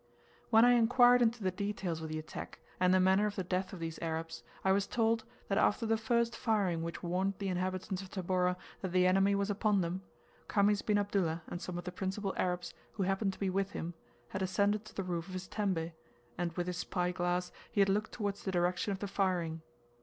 When 0.49 0.65
I 0.65 0.71
inquired 0.71 1.21
into 1.21 1.43
the 1.43 1.51
details 1.51 2.01
of 2.01 2.09
the 2.09 2.17
attack, 2.17 2.57
and 2.79 2.91
the 2.91 2.99
manner 2.99 3.27
of 3.27 3.35
the 3.35 3.43
death 3.43 3.71
of 3.71 3.77
these 3.79 3.99
Arabs, 3.99 4.41
I 4.65 4.71
was 4.71 4.87
told 4.87 5.25
that 5.47 5.59
after 5.59 5.85
the 5.85 5.95
first 5.95 6.35
firing 6.35 6.81
which 6.81 7.03
warned 7.03 7.35
the 7.37 7.49
inhabitants 7.49 8.01
of 8.01 8.09
Tabora 8.09 8.57
that 8.81 8.93
the 8.93 9.05
enemy 9.05 9.35
was 9.35 9.51
upon 9.51 9.81
them, 9.81 10.01
Khamis 10.47 10.81
bin 10.81 10.97
Abdullah 10.97 11.43
and 11.45 11.61
some 11.61 11.77
of 11.77 11.83
the 11.83 11.91
principal 11.91 12.33
Arabs 12.35 12.73
who 12.93 13.03
happened 13.03 13.33
to 13.33 13.39
be 13.39 13.51
with 13.51 13.73
him 13.73 13.93
had 14.29 14.41
ascended 14.41 14.85
to 14.85 14.95
the 14.95 15.03
roof 15.03 15.27
of 15.27 15.33
his 15.33 15.47
tembe, 15.47 15.91
and 16.35 16.51
with 16.53 16.65
his 16.65 16.77
spyglass 16.77 17.51
he 17.71 17.79
had 17.79 17.87
looked 17.87 18.11
towards 18.11 18.41
the 18.41 18.51
direction 18.51 18.91
of 18.91 18.97
the 18.97 19.07
firing. 19.07 19.61